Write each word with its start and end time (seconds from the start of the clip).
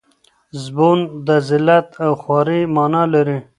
زبون 0.63 0.99
د 1.27 1.29
ذلت 1.47 1.87
او 2.05 2.11
خوارۍ 2.21 2.61
مانا 2.75 3.03
لري. 3.13 3.37